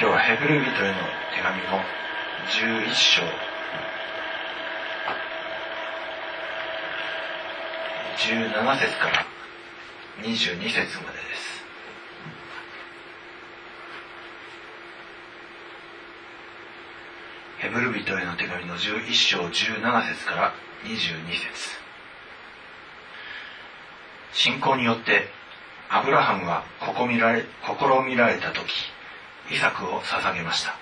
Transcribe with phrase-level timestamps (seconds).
[0.00, 0.94] 今日はヘブル人への
[1.36, 1.84] 手紙の
[2.48, 3.20] 11章
[8.16, 9.26] 17節から
[10.22, 11.62] 22節までです
[17.58, 21.76] ヘブル人への手紙の11章17節から22節
[24.32, 25.28] 信仰によって
[25.90, 28.64] アブラハムは試みられ試みられた時
[29.50, 30.76] イサクを捧げました。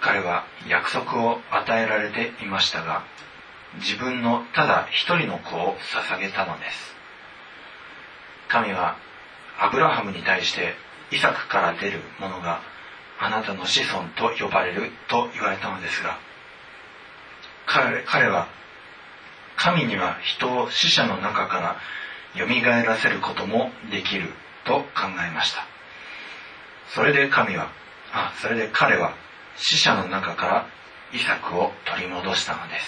[0.00, 3.04] 彼は約束を与えられていましたが
[3.76, 5.76] 自分のただ一人の子を
[6.08, 6.96] 捧げたのです。
[8.48, 8.96] 神は
[9.58, 10.74] アブラハムに対して
[11.10, 12.60] イサクから出るものが
[13.18, 16.18] あなたの子孫と呼ばれると言われたのですが
[17.66, 18.48] 彼彼は
[19.56, 21.76] 神には人を死者の中から
[22.34, 24.30] 蘇らせることもできる
[24.64, 25.71] と考えました。
[26.94, 27.70] それで神は
[28.12, 29.14] あそれで彼は
[29.56, 30.66] 死者の中から
[31.14, 32.86] イサクを取り戻したのです。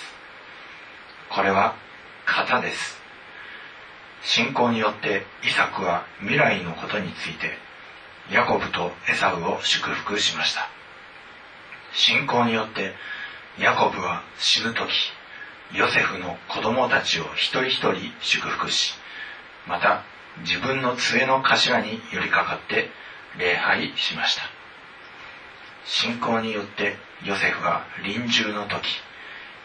[1.30, 1.74] これは
[2.26, 2.98] 型です。
[4.22, 7.58] 信仰によってイサクは未来のことについて
[8.30, 10.68] ヤコブとエサウを祝福しました。
[11.92, 12.94] 信仰によって
[13.58, 14.90] ヤコブは死ぬ時
[15.72, 18.94] ヨセフの子供たちを一人一人祝福し
[19.66, 20.02] また
[20.40, 22.90] 自分の杖の頭に寄りかかって
[23.37, 24.43] 礼拝しました
[25.85, 28.87] 信仰によってヨセフは臨終の時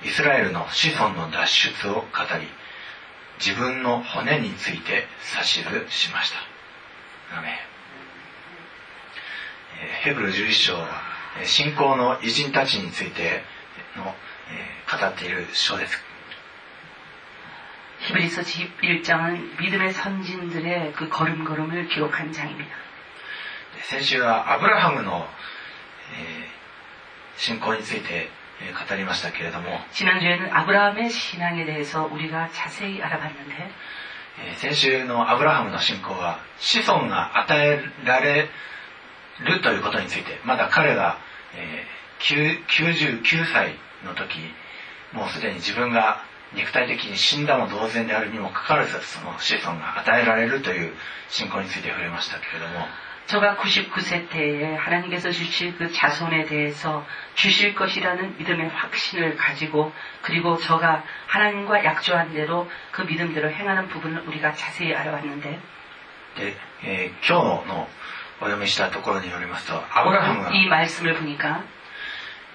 [0.05, 2.03] イスラエルの子孫の脱出を語
[2.41, 2.49] り
[3.39, 6.33] 自分の骨について指図しまし
[7.31, 7.49] たアメ
[10.03, 10.89] ヘブル11章は
[11.45, 13.43] 信仰の偉人たちについて
[13.97, 16.03] の語っている章です
[18.07, 22.77] 히브리서 11장은 믿음의 선진들의 그 걸음걸음을 기록한 장입니다.
[23.91, 25.27] 先週はアブラハムの、
[26.19, 28.29] えー、信仰について
[28.89, 33.71] 語りましたけれども 지난주에는 아브라함의 신앙에 대해서 우리가 자세히 알아봤는데
[34.57, 38.49] 先週のアブラハムの信仰は子孫が与えられ
[39.41, 41.19] るということについてまだ彼が、
[41.55, 44.39] えー、99歳の時
[45.13, 46.23] もうすでに自分が
[46.55, 50.93] 肉体的に死んだも同然であるにもかかわらずその子孫が与えられるという
[51.29, 52.87] 信仰について触れましたけれども
[53.29, 61.03] 저가 99세 때에 하나님께서 주실 그 자손에 대해서 주실 것이라는 믿음의 확신을 가지고 그리고 저가
[61.27, 65.59] 하나님과 약조한 대로 그 믿음대로 행하는 부분을 우리가 자세히 알아봤는데
[66.37, 66.53] で、
[66.83, 67.89] えー、今日の
[68.41, 71.63] お読みしたところによりますとアブラハムが、 이 말씀을 보니까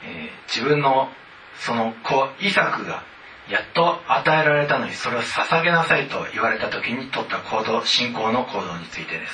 [0.03, 1.09] えー自分の
[1.55, 3.03] その子イサクが
[3.49, 9.33] やっと与えられたのにそれを捧げなさいと言われた時に取った行動信仰の行動についてです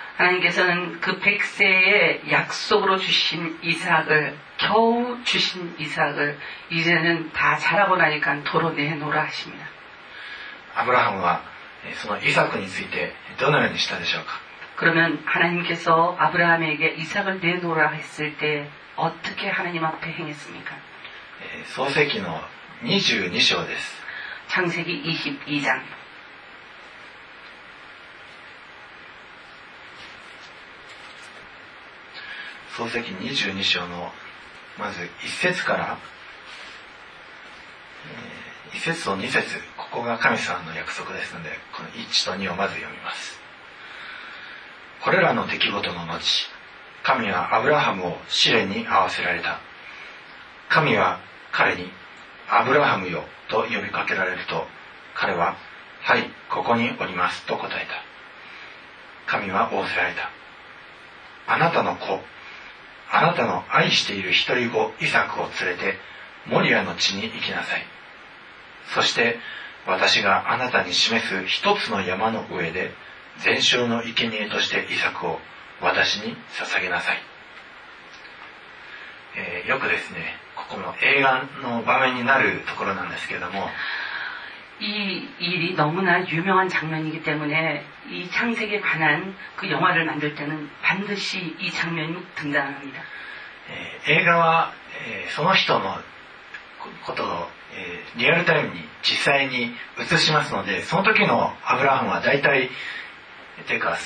[0.16, 6.38] 하나님께서는 그 백세의 약속으로 주신 이삭을 겨우 주신 이삭을
[6.70, 9.66] 이제는 다 자라고 나니까 도로 내놓으라 하십니다.
[10.74, 11.42] アブラハムは
[11.86, 14.40] えーそのイサクについてどのようにしたでしょうか
[14.76, 20.74] 그러면 하나님께서 아브라함에게 이삭을 내놓으라 했을 때 어떻게 하나님 앞에 행했습니까?
[21.42, 22.40] えー創世記の
[22.82, 24.02] 22章です
[24.48, 25.02] 창세기
[25.46, 25.80] 22장
[32.81, 34.11] 創世記22章の
[34.79, 35.99] まず1節から、
[38.73, 39.45] え1節と2節
[39.77, 43.39] ここが神様の約束ですのでこの1と2をまず読みます。
[45.03, 46.49] これらの出来事の後
[47.03, 49.59] 神はアブラハムを試練に合わせられた。
[50.69, 51.19] 神は
[51.51, 51.91] 彼に
[52.49, 54.67] 「アブラハムよ」と呼びかけられると
[55.13, 55.55] 彼は
[56.01, 57.93] 「はいここにおります」と答えた。
[59.27, 60.31] 神は仰せられた。
[61.45, 62.30] あなたの子
[63.10, 65.98] あなたの愛している一人子イサクを連れて
[66.46, 67.82] モリアの地に行きなさい
[68.94, 69.38] そして
[69.86, 72.92] 私があなたに示す一つの山の上で
[73.38, 75.38] 全焼の生贄としてイサクを
[75.80, 77.18] 私に捧げなさい、
[79.36, 83.68] えーよくですねここの映画の場面になるところなんですけれども
[84.80, 91.69] 이 일이 너무나 유명한 장면이기 때문에 이 창세기에 관한 그 영화를 만들 때는 반드시 이
[91.69, 93.03] 장면이 등장합니 다.
[94.07, 94.73] 映画は、
[95.07, 95.97] えー、その人の
[97.05, 97.23] こと、
[97.73, 102.69] えー、リアルタイムに実際に映しますので、その時のアブラハムは大体、
[103.67, 103.97] ていうか、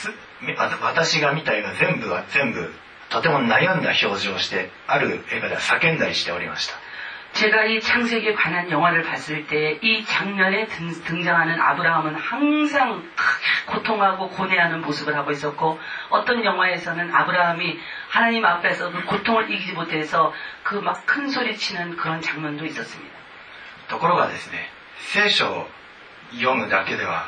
[0.82, 2.74] 私が見た映画全部が全部
[3.10, 6.85] とても悩んだ表情をして、ある映画では叫んだりしておりました。
[7.35, 13.05] 제가 이 창세기에 관한 영화를 봤을 때 이 장면에 등, 등장하는 아브라함은 항상
[13.67, 15.79] 고통하고 고뇌하는 모습을 하고 있었고
[16.11, 17.79] 어떤 영화에서는 아브라함이
[18.09, 20.33] 하나님 앞에서 그 고통을 이기지 못해서
[20.65, 23.15] 그 막 큰 소리 치는 그런 장면도 있었습니다.
[23.89, 24.69] ところがですね
[24.99, 25.69] 聖書を
[26.33, 27.27] 読むだけでは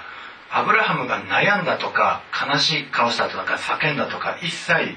[0.50, 4.96] アブラハムが悩んだとか悲しい顔したとか叫んだとか一切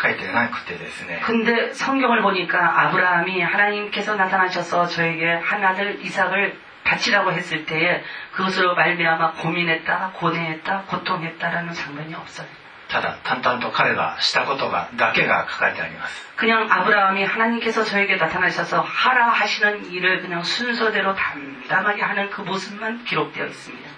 [0.00, 8.02] 書いてなくてですね 근데 성경을 보니까 아브라함이 하나님께서 나타나셔서 저에게 한 아들 이삭을 바치라고 했을 때에
[8.32, 12.46] 그것으로 말미암아 고민했다, 고뇌했다, 고통했다라는 장면이 없어요.
[12.88, 23.04] ただ淡々と彼がしたことがだけが書かれてあります 그냥 아브라함이 하나님께서 저에게 나타나셔서 하라 하시는 일을 그냥 순서대로 담담하게 하는 그 모습만
[23.04, 23.90] 기록되어 있습니다.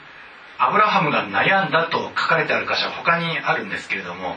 [0.61, 4.37] アブラハムが悩んだと書かれてある箇所は他にあるんですけれども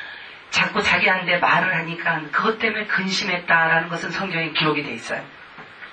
[0.50, 5.22] 자꾸 자기한테 말을 하니까 그것 때문에 근심했다라는 것은 성경에 기록이 돼 있어요.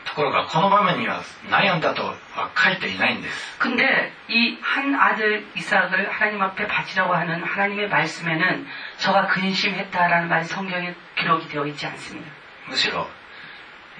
[0.05, 2.15] ところがこの場面には悩んだとは
[2.55, 10.93] 書いていないんです 근데 이 한 아들 이삭을 하나님 앞에 바치라고 하는 하나님의 말씀에는 저가 근심했다라는 말이 성경에
[11.17, 12.29] 기록이 되어 있지 않습니다.
[12.67, 13.07] むしろ、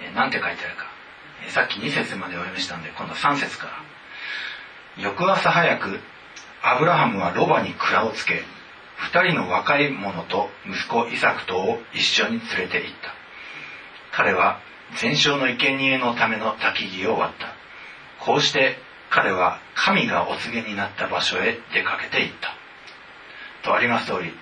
[0.02, 0.86] えーなんて書いてあるか、
[1.46, 3.72] えーさっき2節までお読みしたんで今度3節から
[4.98, 6.00] 翌朝早く
[6.62, 8.44] アブラハムはロバに蔵をつけ
[8.99, 13.15] 2人の若い者と息子イサクとを一緒に連れて行った。
[14.17, 14.61] 彼は
[14.97, 17.55] 全焼の生贄のための焚き木を割った。
[18.25, 18.77] こうして
[19.11, 22.55] 彼は神がお告げになった場所へ出かけて行った。
[23.63, 24.33] とあります通り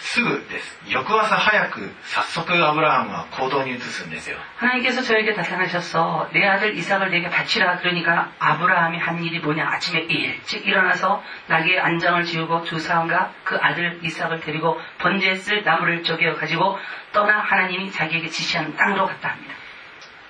[0.00, 10.00] すぐです翌朝早く早速アブラハムは行動に移すんですよ 하나님께서 저에게 나타나셔서 내 아들 이삭을 내게 바치라 그러니까 아브라함이 한 일이 뭐냐 아침에
[10.00, 16.36] 일찍 일어나서 나귀의 안장을 지우고 두 사람과 그 아들 이삭을 데리고 번제에 쓸 나무를 쪼개어
[16.36, 16.78] 가지고
[17.12, 19.54] 떠나 하나님이 자기에게 지시한 땅으로 갔다 합니다.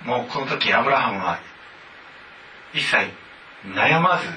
[0.05, 1.41] もうこの時アブラハムは
[2.73, 3.11] 一切
[3.65, 4.29] 悩まず、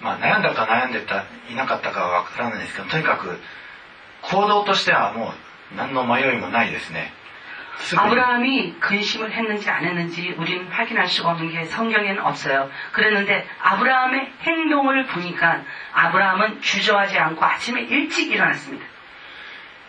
[0.00, 3.38] まあ、悩んだか悩んでたいなかったかは分からないですけどとにかく
[4.24, 5.32] 行動としてはも
[5.72, 7.12] う何の迷いもないですね
[7.78, 12.70] すぐに 아브라함이 근심을 했는지 안 했는지 우리는 확인할 수가 없는 게 성경에는 없어요.
[12.92, 15.62] 그랬는데 아브라함의 행동을 보니까
[15.94, 18.84] 아브라함은 주저하지 않고 아침에 일찍 일어났습니다.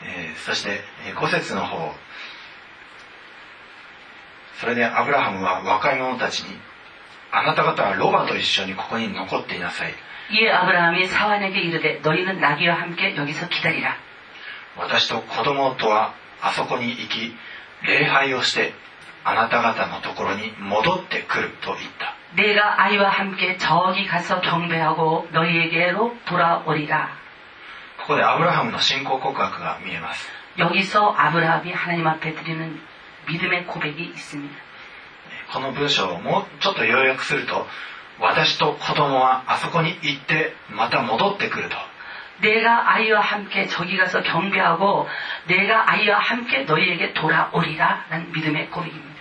[0.04, 1.94] えーそしてえー5節の方
[4.60, 6.58] それでアブラハムは若い者たちに
[7.32, 9.94] あなた方はロバと一緒にここに残っていなさい
[10.32, 13.98] 이에 아브라함이 사환에게 이르되 너희는 나귀와 함께 여기서 기다리라.
[14.78, 17.36] 私と子供とはあそこに行き
[17.88, 18.74] 礼拝をして
[19.24, 27.10] あなた方のところに戻ってくると言った 내가 아이와 함께 저기 가서 경배하고 너희에게로 돌아오리라.
[28.00, 32.82] ここでアブラハムの信仰告白が見えます 여기서 아브라함이 하나님 앞에 드리는
[33.28, 34.56] 믿음의 고백이 있습니다.
[35.54, 37.68] この文章をもうちょっと要約すると
[38.20, 41.76] 私と子供はあそこに行ってまた戻ってくると
[42.42, 45.08] 내가 아이와 함께 저기 가서 경배하고
[45.46, 49.12] 내가 아이와 함께 너희에게 돌아오리라 라는 믿음의 고백입니다.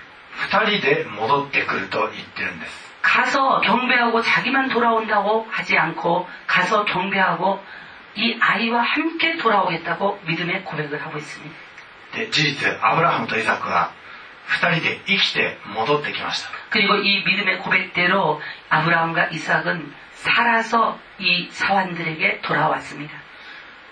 [0.50, 7.62] 2人で戻ってくると言ってるんです 가서 경배하고 자기만 돌아온다고 하지 않고 가서 경배하고
[8.16, 11.54] 이 아이와 함께 돌아오겠다고 믿음의 고백을 하고 있습니다.
[12.12, 13.92] で事実アブラハムとイサクは
[14.48, 23.14] 2人で生きて戻ってきました 그리고 이 믿음의 고백대로 아브라함과 이삭은 살아서 이 사환들에게 돌아왔습니다.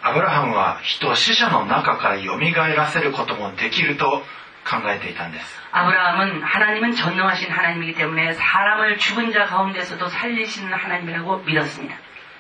[0.03, 4.23] アブラハムは人を死者の中から蘇らせることもできると
[4.65, 11.97] 考えていたんです 아브라함은 하나님은 전능하신 하나님이기 때문에 사람을 죽은 자 가운데서도 살리시는 하나님이라고 믿었습니다.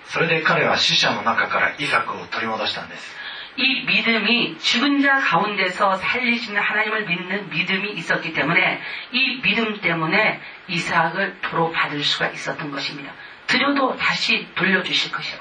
[0.06, 3.14] それで彼は死者の中からイサクを取り戻したんです
[3.56, 8.80] 이 믿음이 죽은 자 가운데서 살리시는 하나님을 믿는 믿음이 있었기 때문에
[9.12, 13.12] 이 믿음 때문에 이삭을 도로 받을 수가 있었던 것입니다.
[13.46, 15.38] 드려도 다시 돌려주실 것이요.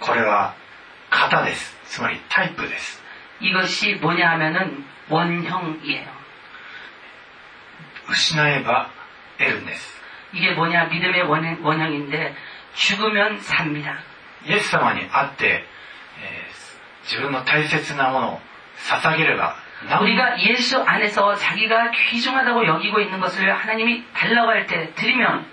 [0.00, 0.54] これは
[1.10, 3.02] 型ですつまりタイプです
[3.40, 6.16] 이것이 뭐냐 하면은 원형이에요.
[8.08, 8.90] 失えば
[9.38, 9.96] 得るんです
[10.32, 10.86] 이게 뭐냐?
[10.86, 12.34] 믿음의 원형, 원형인데
[12.74, 13.98] 죽으면 삽니다.
[14.44, 15.64] イエス様に会って、
[16.20, 16.49] えー
[17.04, 18.40] 自分の大切なものを
[18.88, 19.56] 捧げれば
[19.88, 25.46] 何 우리가 예수 안에서 자기가 귀중하다고 여기고 있는 것을 하나님이 달라고 할 때 드리면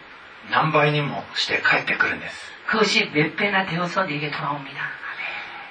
[0.51, 4.81] 何倍にもして帰ってくるんです 그것이 몇 배나 되어서 내게 돌아옵니다.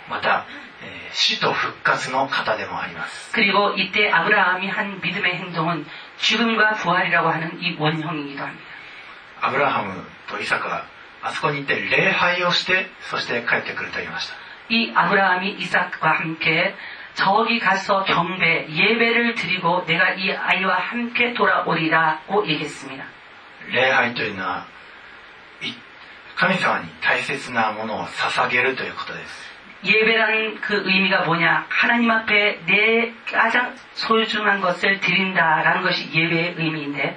[0.09, 0.47] また、
[0.83, 5.87] えー死と復活の方でもあります 그리고 이때 아브라함이 한 믿음의 행동은
[6.19, 8.65] 죽음과 부활이라고 하는 이 원형이기도 합니다.
[9.43, 10.85] アブラハムとイサクは
[11.23, 14.35] あそこに行って礼拝をしてそして帰ってくると言いました
[14.69, 16.75] 이 아브라함이 이삭과 함께
[17.15, 23.05] 저기 가서 경배, 예배를 드리고 내가 이 아이와 함께 돌아오리라고 얘기했습니다.
[23.71, 24.67] 礼拝というのは
[25.61, 25.73] い
[26.37, 29.53] 神様に大切なものを捧げるということです
[29.85, 31.67] 예배라는 그 의미가 뭐냐?
[31.69, 37.17] 하나님 앞에 내 가장 소중한 것을 드린다라는 것이 예배의 의미인데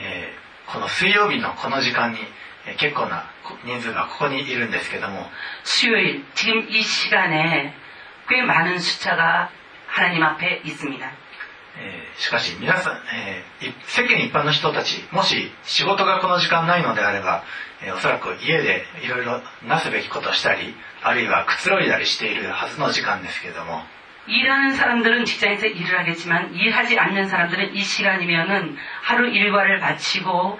[0.00, 2.26] えーこの水曜日のこの時間に、えー
[2.77, 3.31] 結構な
[3.65, 5.29] 人数がここにいるんですけども。
[5.63, 7.71] 수요일지금이시간에
[8.27, 9.49] 꽤많은숫자가
[9.89, 11.11] 하나님앞에있습니 다.
[12.17, 17.43] しかし皆さん、えー、世間一般の人たちもし仕事がこの時間ないのであれば、
[17.81, 23.83] えー、おそらく家でいろいろなすべきことしたりあるいはくつろいだりしているはずの時間ですけれども。
[24.27, 30.59] 일하는사람들은직장에서일을하겠지만일하지않는사람들은이시간이면은하루일과를마치고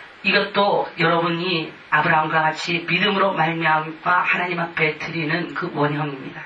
[0.22, 6.42] 이것도 여러분이 아브라함과 같이 믿음으로 말미암아 하나님 앞에 드리는 그 원형입니다.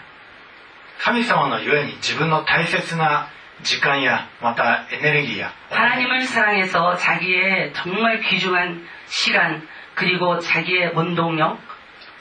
[1.03, 3.29] 神様のゆえに自分の大切な
[3.63, 11.59] 時間やまたエネルギーや 하나님을 사랑해서 자기의 정말 귀중한 시간 그리고 자기의 원동력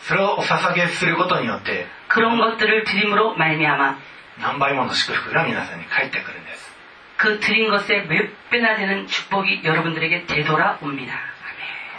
[0.01, 3.98] それをお捧げすることによって 그런 것들을 드림으로 말미암아
[4.39, 6.70] 何倍もの祝福が皆さんに返ってくるんです
[7.18, 11.13] 그 드린 것의 몇 배나 되는 축복이 여러분들에게 되돌아옵니다.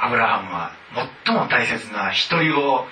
[0.04, 0.72] アブラハムは
[1.26, 2.86] 最も大切な一人を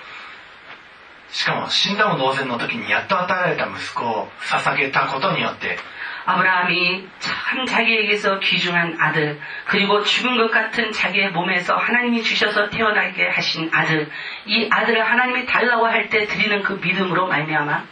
[1.31, 5.77] しかも死んだも同然の時にやっと与えられた息子を捧げたことによって
[6.25, 13.69] 아브라함이 참 자기에게서 귀중한 아들, 그리고 죽은 것 같은 자기의 몸에서 하나님이 주셔서 태어나게 하신
[13.73, 14.11] 아들,
[14.45, 17.83] 이 아들을 하나님이 달라고 할 때 드리는 그 믿음으로 말미암아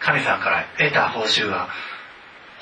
[0.00, 1.68] 神様から得た報酬は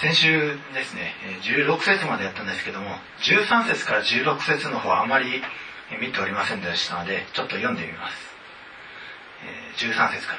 [0.00, 5.42] 先週ですね、16節までやったんですけども、13節から16節の方はあまり
[6.00, 8.34] 見ておりませんでしたので、ちょっと読んでみます。
[9.84, 10.38] 13節から。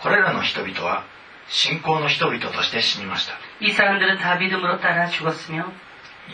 [0.00, 1.04] これらの人々は
[1.48, 3.34] 信仰の人々として死にました。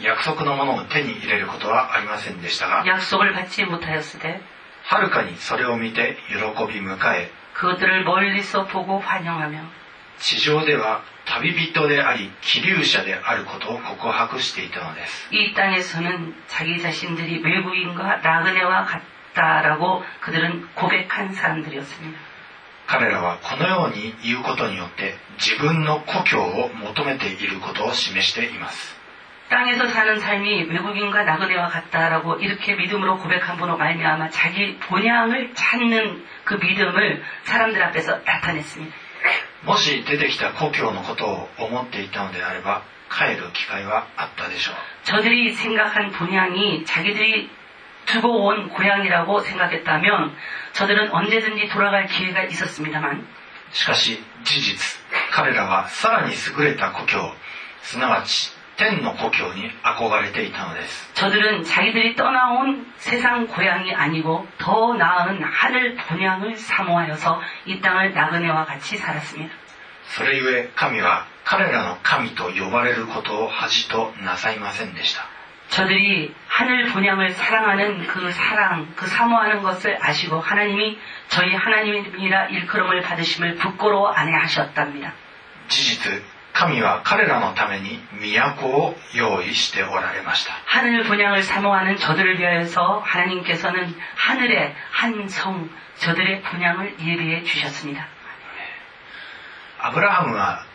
[0.02, 2.84] 約束のものを手に入れることはありませんでしたが、
[4.84, 6.34] はるかにそれを見て喜
[6.72, 9.60] び迎え、그들을멀리서보고환영하며
[10.19, 15.27] 地上では旅人であり、気流者であることを告白していたのです。
[15.31, 22.37] 이 땅에서는 자기 자신들이 외국인과 나그네와 같다라고 그들은 고백한 사람들이었습니다.
[22.87, 28.95] 彼らはこのように言うことによって自分の故郷を求めていることを示しています
[29.49, 37.23] 땅에서 사는 삶이 외국인과 나그네와 같다라고 이렇게 믿음으로 고백함으로 말미암아 자기 본향을 찾는 그 믿음을
[37.43, 38.95] 사람들 앞에서 나타냈습니다.
[39.63, 47.49] もし出てきた故郷のことを思っていたのであれば帰る機会はあったでしょう 저들이 생각한 본향이 자기들이
[48.05, 50.35] 두고 온 고향이라고 생각했다면
[50.73, 53.25] 저들은 언제든지 돌아갈 기회가 있었습니다만
[53.73, 54.99] しかし事実
[55.31, 57.33] 彼らはさらに優れた故郷
[57.83, 68.65] すなわち 天の故郷に憧れていたのです 저들은 자기들이 떠나온 세상 고향이 아니고 더 나은 하늘 본향을 사모하여서 이 땅을 나그네와
[68.65, 69.53] 같이 살았습니다.
[70.09, 75.27] それゆえ神は 彼らの神と呼ばれることを恥となさいませんでした
[75.69, 83.55] 저들이 하늘 본향을 사랑하는 그 사랑, 그 사모하는 것을 아시고 하나님이 저희 하나님이라 일컬음을 받으심을
[83.55, 85.13] 부끄러워 안 해하셨답니다.
[85.67, 86.23] 事実
[86.53, 98.07] 神は彼らのために都を用意しておられました 하늘 본향을 사모하는 저들을 위하여서 하나님께서는 하늘의 한 성, 저들의 본향을 예비해 주셨습니다.
[99.79, 100.65] アブラハムは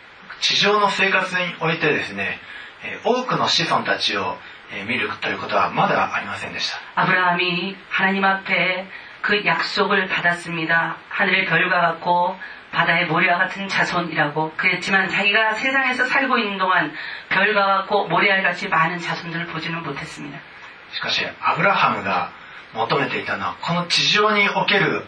[0.40, 2.38] 地上の生活においてですね
[2.84, 4.36] えー多くの子孫たちを
[4.72, 8.86] えー見るということはまだありませんでした 아브라함이 하나님 앞에
[9.22, 10.96] 그 약속을 받았습니다.
[11.08, 12.38] 하늘의 별과 같고
[12.72, 16.92] 바다의 모래와 같은 자손이라고 그랬지만 자기가 세상에서 살고 있는 동안
[17.28, 20.38] 별과 같고 모래알 같이 많은 자손들을 보지는 못했습니다.
[20.92, 22.32] しかしアブラハムが
[22.74, 25.04] 求めていたのはこの地上における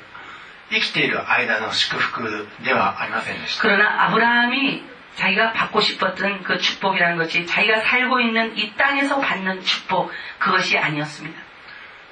[0.70, 4.82] 生きている間の祝福ではありませんでした 그러나 아브라함이
[5.16, 11.40] 자기가 받고 싶었던 그 축복이라는 것이 자기가 살고 있는 이 땅에서 받는 축복 그것이 아니었습니다.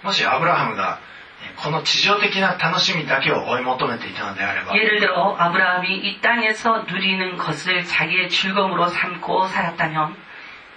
[0.03, 1.13] もしアブラハムがえー
[1.57, 10.17] この地上的な楽しみだけを追い求めていたのであれば 예를 들어 아브라함이 이 땅에서 누리는 것을 자기의 즐거움으로 삼고 살았다면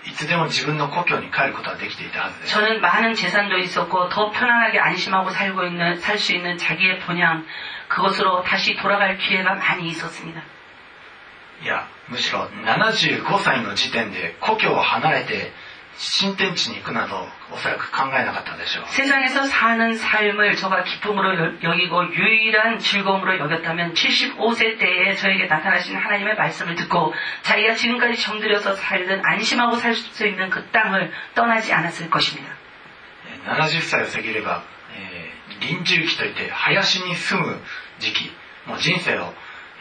[0.07, 7.45] いつでも自分の故郷に帰ることはできていたはずです 저는 많은 재산도 있었고 더 편안하게 안심하고 살고 있는 살 수 있는 자기의 본향
[7.87, 10.41] 그것으로 다시 돌아갈 기회가 많이 있었습니다.
[11.63, 15.51] いやむしろ75歳の時点で故郷を離れて
[16.02, 27.12] 新天地に行くなどおそらく考えなかったでしょう세상에서사는삶을저가기쁨으로여기고유일한즐거움으로여겼다면75세때에저에게나타나신하나님의말씀을듣고
[27.44, 32.56] 자기가지금까지정들여서살던안심하고살수있는그땅을떠나지않았을것입니다
[33.60, 34.64] 70歳を過ぎれば、
[34.96, 37.60] えー、臨終期といって林に住む
[37.98, 38.30] 時期
[38.66, 39.32] もう人生を、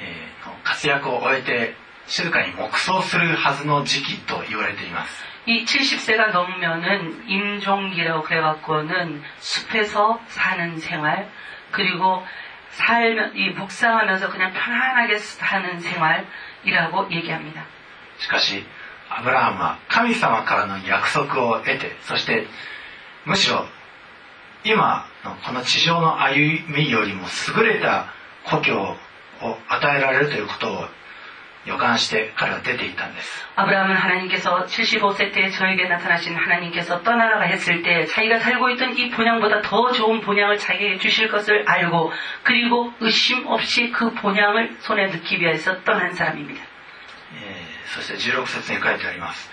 [0.01, 1.75] えー、活躍を終えて
[2.08, 11.28] 静かに黙想するはずの時期と言われています 이 70세가 넘으면은 임종기라고 그래갖고는 숲에서 사는 생활
[11.70, 12.24] 그리고
[12.70, 17.64] 살면 이 묵상하면서 그냥 편안하게 사는 생활이라고 얘기합니다.
[18.18, 18.64] しかし
[19.10, 22.46] アブラハムは神様からの約束を得てそして
[23.26, 23.66] むしろ
[24.64, 27.26] 今のこの地上の歩みよりも
[27.56, 28.06] 優れた
[28.48, 28.96] 故郷を
[29.68, 30.84] 与えられるということを
[31.68, 39.10] 予感して彼は出ていったんです 아브라함은 하나님께서 75세 때 저에게 나타나신 하나님께서 떠나라가 했을 때 자기가 살고 있던 이
[39.10, 45.40] 본향보다 더 좋은 본향을 자기에게 주실 것을 알고 그리고 의심 없이 그 본향을 손에 넣기
[45.40, 46.62] 위해서 떠난 사람입니다.
[47.34, 49.48] えーそして16節に書いてあります、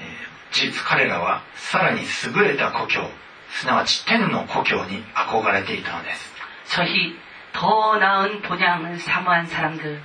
[0.00, 3.10] えー事実彼らはさらに優れた故郷
[3.50, 6.32] すなわち天の故郷に憧れていたのです
[6.66, 7.18] 저희
[7.52, 10.00] 더 나은 본향을 사모한 사람들,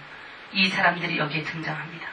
[0.54, 2.08] 이 사람들이 여기에 등장합니다.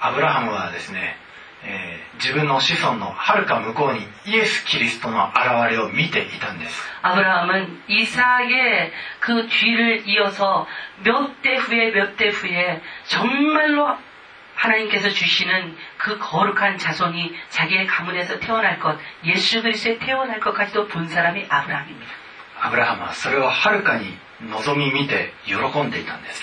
[0.00, 1.16] アブラハムはですね、
[1.64, 10.66] えー自分の子孫のはるか向こうにイエス・キリストの現れを見ていたんです 아브라함은 이삭의 그 뒤를 이어서
[11.04, 13.96] 몇 대 후에 몇 대 후에 정말로
[14.56, 21.46] 하나님께서 주시는 그 거룩한 자손이 자기의 가문에서 태어날 것, 예수 그리스도에 태어날 것까지도 본 사람이
[21.48, 22.12] 아브라함입니다.
[22.60, 24.18] アブラハムはそれをはるかに
[24.50, 26.42] 望み見て喜んでいたんです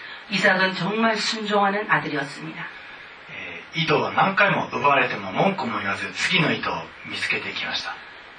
[0.30, 2.66] 이삭은 정말 순종하는 아들이었습니다.
[3.30, 6.74] えー井戸を何回も奪われても文句も言わず次の井戸を
[7.10, 7.94] 見つけていきました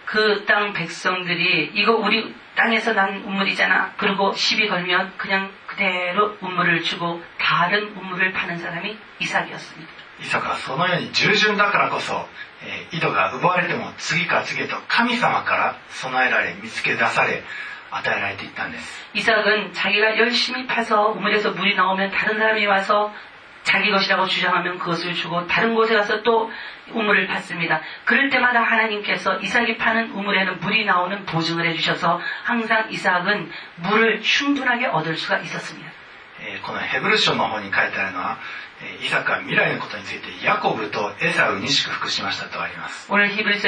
[0.07, 3.93] 그 땅 백성들이 이거 우리 땅에서 난 우물이잖아.
[3.97, 9.91] 그리고 시비 걸면 그냥 그대로 우물을 주고 다른 우물을 파는 사람이 이삭이었습니다.
[10.19, 12.25] イサクはそのように従順だからこそ、
[12.63, 17.43] えー井戸が奪われても次から次へと神様から備えられ見つけ出され
[17.91, 23.13] 与えられていったんです 이삭은 자기가 열심히 파서 우물에서 물이 나오면 다른 사람이 와서
[23.63, 26.49] 자기 것이라고 주장하면 그것을 주고 다른 곳에 가서 또
[26.91, 27.81] 우물을 팠습니다.
[28.05, 35.17] 그럴 때마다 하나님께서 이삭이 파는 우물에는 물이 나오는 보증을 해주셔서 항상 이삭은 물을 충분하게 얻을
[35.17, 35.91] 수가 있었습니다.
[36.39, 38.37] えーこのヘブル書の方に書いてあるのは、
[38.81, 43.67] えーイサクは未来のことについてヤコブとエサウに祝福しましたとあります 오늘 히브리서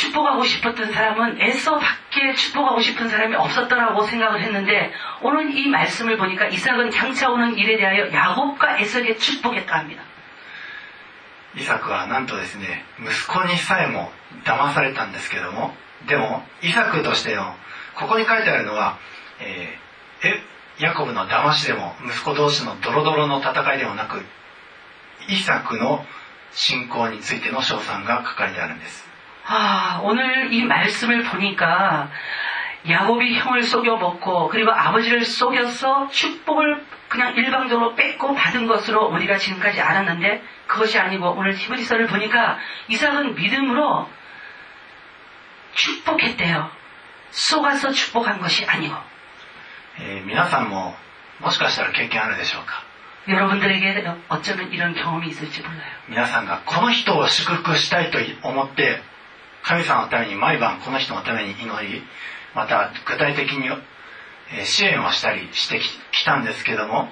[0.00, 4.92] 축복하고 싶었던 사람은 에서밖에 축복하고 싶은 사람이 없었다라고 생각을 했는데
[5.22, 10.02] 오늘 이 말씀을 보니까 이삭은 장차 오는 일에 대하여 야곱과 에서에게 축복했다 합니다.
[11.56, 14.10] イサクはなんとですね息子にさえも
[14.44, 15.72] 騙されたんですけども
[16.06, 17.54] でもイサクとしての
[17.94, 18.98] ここに書いてあるのは、
[19.40, 24.22] えーえヤコブの騙しでも息子同士のドロドロの戦いでもなく
[25.28, 26.04] イサクの
[26.52, 29.04] 信仰についての称賛が書かれてあるんです
[29.46, 32.10] 아, 오늘 이 말씀을 보니까
[32.88, 39.80] 야곱이 형을 속여 먹고 그리고 아버지를 속여서 축복을 그냥 일방적으로 뺏고 받은 것으로 우리가 지금까지
[39.80, 44.08] 알았는데 그것이 아니고 오늘 히브리서를 보니까 이삭은 믿음으로
[45.74, 46.70] 축복했대요.
[47.30, 48.94] 속아서 축복한 것이 아니고
[49.98, 50.94] えー皆さんも
[51.40, 52.82] もしかしたら経験あるでしょうか
[53.28, 55.80] 여러분들에게 어쩌면 이런 경험이 있을지 몰라요.
[56.08, 59.02] 皆さんがこの人を祝福したいと思って
[59.62, 62.02] 神様のために毎晩この人のために祈り
[62.54, 63.68] また具体的に
[64.52, 67.08] えー支援をしたりしてききたんですけども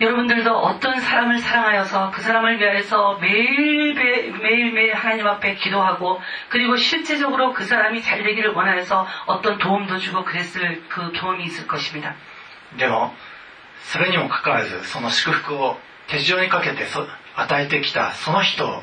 [0.00, 7.64] 여러분들도 어떤 사람을 사랑하여서 그 사람을 위해서 매일 매일매일 하나님 앞에 기도하고 그리고 실제적으로 그
[7.64, 12.16] 사람이 잘 되기를 원하여서 어떤 도움도 주고 그랬을 그 경험이 있을 것입니다.
[12.76, 13.12] でも
[13.84, 15.76] それにもかかわらずその祝福を
[16.08, 17.06] 手塩にかけてそ
[17.36, 18.82] 与えてきたその人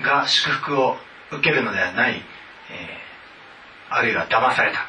[0.00, 0.96] が祝福を
[1.30, 2.24] 受けるのではない、えー
[3.90, 4.88] あるいは騙された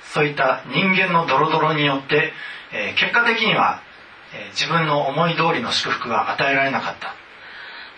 [0.00, 2.32] そういった人間のドロドロによって、
[2.72, 3.82] えー結果的には、
[4.34, 7.14] えー自分の思い通りの祝福が与えられなかった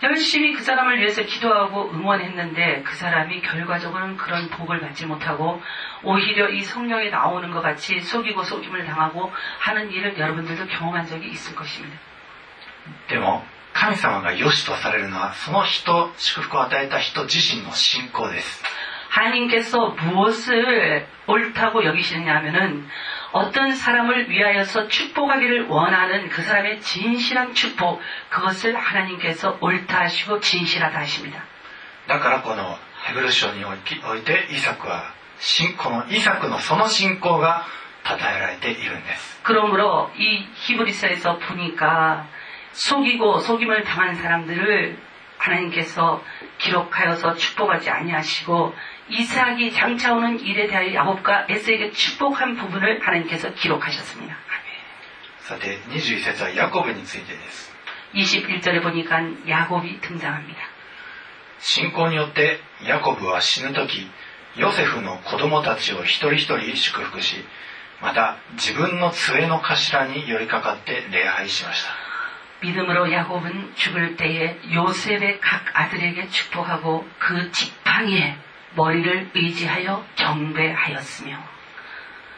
[0.01, 5.61] 열심히 그 사람을 위해서 기도하고 응원했는데 그 사람이 결과적으로는 그런 복을 받지 못하고
[6.03, 11.53] 오히려 이 성령에 나오는 것 같이 속이고 속임을 당하고 하는 일을 여러분들도 경험한 적이 있을
[11.55, 11.97] 것입니다.
[13.09, 18.63] でも 神様が良しとされるのはその人祝福を与えた人自身の信仰です
[19.09, 22.87] 하나님께서 무엇을 옳다고 여기시느냐 하면은
[23.31, 31.43] 어떤 사람을 위하여서 축복하기를 원하는 그 사람의 진실한 축복, 그것을 하나님께서 옳다 하시고 진실하다 하십니다.
[32.07, 37.65] だからこのヘブル書においおいてイサクは信このイサクのその信仰が
[38.03, 42.25] 称えられているんです 그러므로 이 히브리서에서 보니까
[42.73, 44.97] 속이고 속임을 당한 사람들을
[45.37, 46.23] 하나님께서
[46.59, 48.75] 기록하여서 축복하지 아니하시고
[49.09, 54.37] 이삭이 장차 오는 일에 대하여 야곱과 에스에게 축복한 부분을 하나님께서 기록하셨습니다.
[55.41, 57.73] さて21節はヤコブについてです
[58.13, 60.61] 21절에 보니까 야곱이 등장합니다.
[61.59, 64.09] 信仰によってヤコブは死ぬ時
[64.55, 67.43] ヨセフの子供たちを一人一人祝福し
[68.01, 72.02] また自分の杖の頭に寄りかかって礼拝しました
[72.63, 78.37] 믿음으로 야곱은 죽을 때에 요셉의 각 아들에게 축복하고 그 지팡이에
[78.75, 81.37] 머리를 의지하여 경배하였으며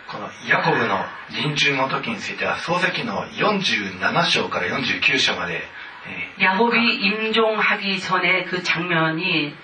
[0.08, 5.62] このヤコブの臨終の時については漱石の47章から49章まで、
[6.06, 9.56] えー 야곱이 임종하기 전에 그 장면이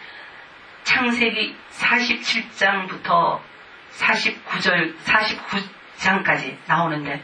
[0.83, 3.41] 창세기 47장부터
[3.97, 4.95] 49절,
[5.99, 7.21] 49장까지 나오는데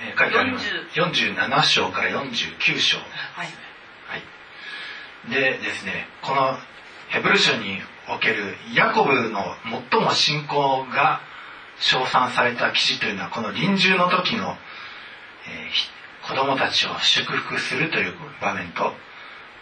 [0.00, 3.04] えー書いてあります47章から49章は
[3.44, 3.48] い
[5.30, 6.56] でですねこの
[7.08, 9.44] ヘブル書におけるヤコブの
[9.90, 11.20] 最も信仰が
[11.80, 14.56] 称賛された記事というのはこの臨終の時の、
[15.46, 15.88] えーひ
[16.28, 18.12] 子供たちを祝福するという
[18.42, 18.92] 場面と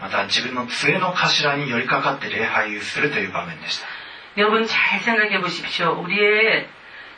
[0.00, 3.86] また自分の杖の頭に寄りかかって礼拝するという場面でした
[4.36, 5.92] 여러분 잘 생각해 보십시오.
[6.02, 6.68] 우리의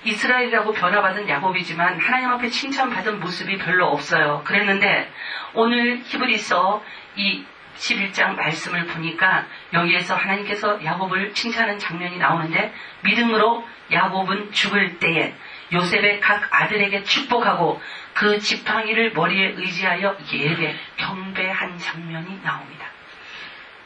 [0.04, 4.42] 이스라엘이라고 변화받은 야곱이지만 하나님 앞에 칭찬받은 모습이 별로 없어요.
[4.44, 5.10] 그랬는데
[5.54, 6.84] 오늘 히브리서
[7.16, 7.44] 이
[7.76, 15.34] 11장 말씀을 보니까 여기에서 하나님께서 야곱을 칭찬하는 장면이 나오는데 믿음으로 야곱은 죽을 때에
[15.72, 17.80] 요셉의 각 아들에게 축복하고
[18.14, 22.86] 그 지팡이를 머리에 의지하여 예배, 경배한 장면이 나옵니다.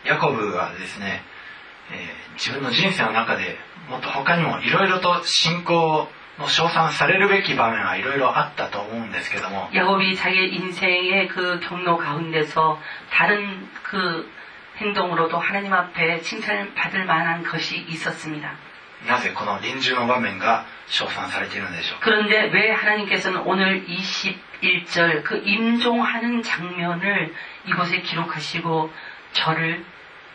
[0.04, 1.22] ヤコブはですね、
[1.90, 3.56] えー自分の人生の中で
[3.90, 14.30] もっと他にもいろいろと信仰の称賛されるべき場面はいろいろあったと思うんですけども 야곱이 자기 인생의 그 경로 가운데서 다른 그
[14.78, 18.56] 행동으로도 하나님 앞에 칭찬을 받을 만한 것이 있었습니다.
[19.06, 27.34] なぜこの臨終の場面が称賛されているのでしょうか 그런데 왜 하나님께서는 오늘 21절 그 임종하는 장면을
[27.66, 28.90] 이곳에 기록하시고
[29.32, 29.84] 저를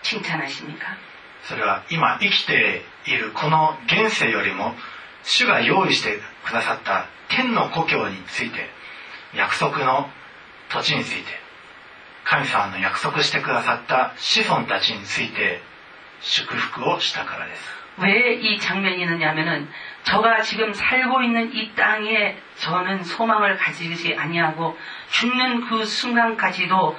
[0.03, 0.95] 칭찬하십니까?
[1.43, 4.73] それは今生きているこの現世よりも
[5.23, 8.69] 主が用意してくださった天の故郷について
[9.35, 10.09] 約束の
[10.69, 11.47] 土地について
[12.25, 15.61] 神様の約束してくださった子孫たちについて
[16.21, 17.61] 祝福をしたからです
[17.99, 19.67] 왜 이 장면이 있느냐면은
[20.03, 24.77] 저가 지금 살고 있는 이 땅에 저는 소망을 가지지 아니하고
[25.09, 26.95] 죽는 그 순간까지도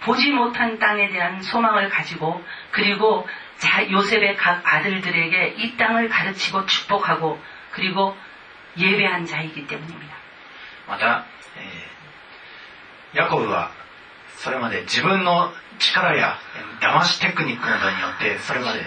[0.00, 3.26] 보지 못한 땅에 대한 소망을 가지고 그리고
[3.58, 7.40] 자, 요셉의 각 아들들에게 이 땅을 가르치고 축복하고
[7.72, 8.16] 그리고
[8.76, 10.14] 예배한 자이기 때문입니다.
[10.86, 11.24] また、
[11.56, 13.70] えーヤコブは
[14.36, 16.36] それまで自分の力や
[16.80, 18.80] えー騙しテクニックなどによってそれまで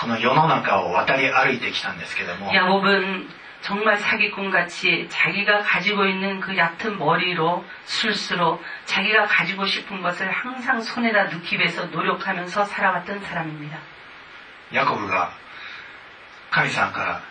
[0.00, 3.28] この世の中を渡り歩いてきたんですけども 야곱은
[3.60, 11.24] 정말 사기꾼같이 자기가 가지고 있는 그 얕은 머리로 술수로 자기가 가지고 싶은 것을 항상 손에다
[11.24, 13.78] 넣기 위해서 노력하면서 살아왔던 사람입니다.
[14.72, 15.30] ヤコブが
[16.50, 17.22] 神様から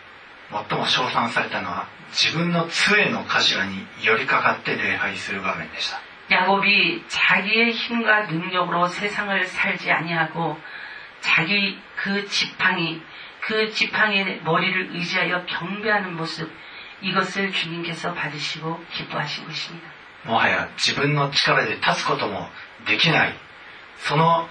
[0.50, 10.58] 最も称賛されたのは自分の杖の頭に寄りかかって礼拝する場面でした 야곱이 자기의 힘과 능력으로 세상을 살지 아니하고
[11.20, 13.02] 자기 그 지팡이
[13.40, 16.50] 그 지팡이의 머리를 의지하여 경배하는 모습
[17.02, 19.94] 이것을 주님께서 받으시고 기뻐하신 것입니다.
[20.24, 22.48] もはや自分の力で立つことも
[22.86, 23.34] できない
[23.98, 24.48] その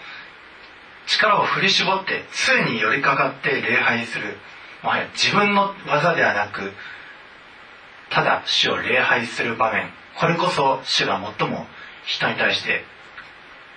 [1.08, 4.38] 力を振り絞って杖に寄りかかって礼拝する
[4.84, 6.72] もはや自分の技ではなく
[8.10, 11.66] ただ主を礼拝する場面これこそ主が最も
[12.06, 12.84] 人に対して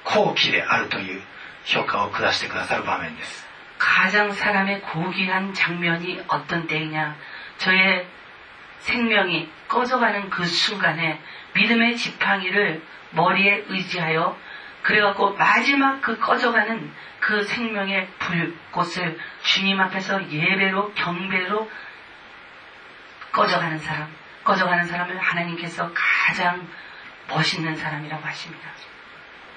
[0.05, 1.23] 好奇であるという
[1.65, 3.47] 評価を下してくださる場面です
[3.81, 7.17] 가장 사람의 고귀한 장면이 어떤 때이냐
[7.59, 8.07] 저의
[8.81, 11.21] 생명이 꺼져가는 그 순간에
[11.55, 14.39] 믿음의 지팡이를 머리에 의지하여
[14.83, 21.69] 그래갖고 마지막 그 꺼져가는 그 생명의 불꽃을 주님 앞에서 예배로 경배로
[23.33, 24.09] 꺼져가는 사람
[24.45, 26.69] 꺼져가는 사람을 하나님께서 가장
[27.29, 28.71] 멋있는 사람이라고 하십니다.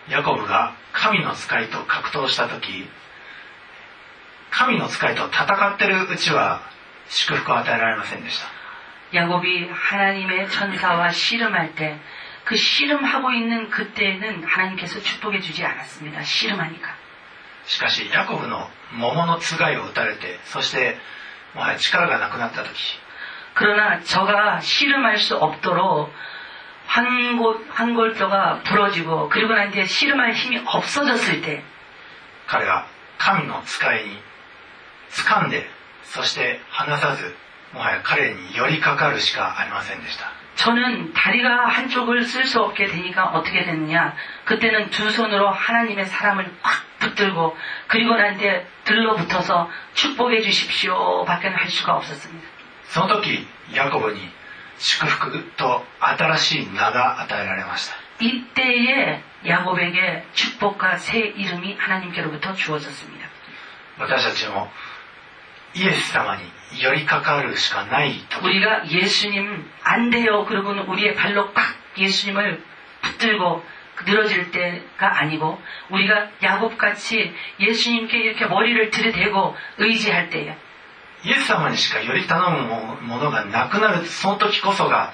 [0.10, 2.90] ヤコブが神の使いと格闘した時
[4.54, 5.44] 神の使いと戦
[5.76, 6.62] ってるうちは
[7.08, 8.48] 祝福を与えられませんでした
[9.12, 12.00] 야곱이 하나님의 천사와 씨름할 때
[12.50, 16.24] 그 씨름하고 있는 그때에는 하나님께서 축복해 주지 않았습니다.
[16.24, 16.96] 씨름하니까.
[17.68, 20.98] しかしヤコブの桃のつがいを打たれてそして
[21.54, 22.74] もはや力がなくなった時
[23.54, 26.12] 그러나 저가 씨름할 수 없도록
[26.88, 31.64] 한골, 한골뼈가 부러지고 그리고 난 뒤에 씨름할 힘이 없어졌을 때
[32.48, 32.88] 彼は
[33.20, 34.18] 神の使いに
[35.14, 35.66] 掴んで
[36.04, 37.36] そして離さず
[37.74, 46.84] もはや彼に寄りかかるしかありませんでした 저는 다리가 한쪽을 쓸 수 없게 되니까 어떻게 됐느냐 그때는 두 손으로 하나님의 사람을 꽉
[47.00, 47.56] 붙들고
[47.88, 52.46] 그리고 난 뒤에 들러붙어서 축복해 주십시오 밖에는 할 수가 없었습니다.
[52.90, 54.20] その時ヤコブに
[54.80, 63.30] 祝福と新しい名が与えられました 이때에 야곱에게 축복과 새 이름이 하나님께로부터 주어졌습니다.
[63.98, 64.70] 私たちも
[65.76, 66.44] イエス様に
[66.82, 70.46] 寄りかかるしかない時 우리가 예수님 안 돼요.
[70.46, 72.64] 그러고는 우리의 발로 꽉 예수님을
[73.02, 73.64] 붙들고
[74.06, 80.56] 늘어질 때가 아니고 우리가 야곱같이 예수님께 이렇게 머리를 들이대고 의지할 때에
[81.26, 85.14] イエス様にしか寄り頼むものがなくなるその時こそが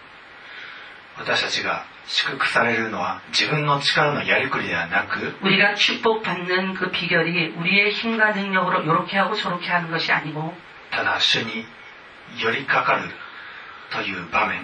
[1.18, 10.54] 私たちが祝福されるのは自分の力のやりくりではなく 우리가 축복받는 그 비결이 우리의 힘과 능력으로 이렇게 하고 저렇게 하는 것이 아니고
[10.90, 11.64] ただ主に
[12.38, 13.10] 寄りかかる
[13.90, 14.60] という場面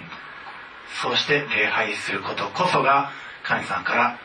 [1.02, 3.10] そうして礼拝することこそが
[3.42, 4.18] 神様から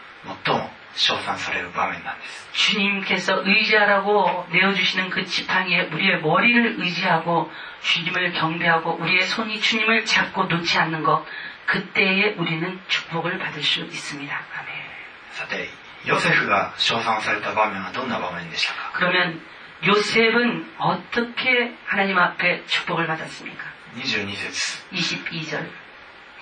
[0.46, 10.46] 最も称賛される場面なんです 주님께서 의지하라고 내어주시는 그 지팡이에 우리의 머리를 의지하고 주님을 경배하고 우리의 손이 주님을 잡고
[10.46, 11.26] 놓지 않는 것
[11.66, 14.34] 그때에 우리는 축복을 받을 수 있습니다.
[14.34, 14.88] 아멘.
[15.34, 15.70] さて
[16.06, 19.42] ヨセフが称賛された場面はどんな場面でしたか 그러면
[19.86, 23.64] 요셉은 어떻게 하나님 앞에 축복을 받았습니까?
[23.96, 25.70] 22節 22절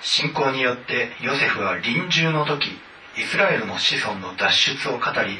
[0.02, 2.67] 信仰によってヨセフは臨終の時
[3.17, 5.39] イスラエルの子孫の脱出を語り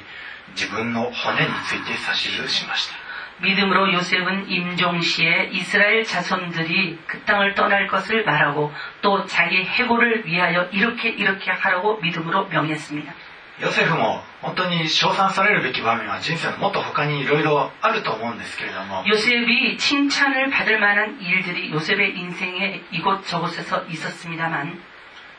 [0.56, 2.99] 自分の骨について指図しました
[3.40, 11.10] 믿음으로 요셉은 임종시에 이스라엘 자손들이 그 땅을 떠날 것을 말하고 또 자기 해고를 위하여 이렇게
[11.10, 13.14] 이렇게 하라고 믿음으로 명했습니다.
[13.62, 24.78] ヨセフも本当に称賛されるべき場面は人生のもっと他にいろいろあると思うんですけれども 요셉이 칭찬을 받을 만한 일들이 요셉의 인생에 이곳저곳에서 있었습니다만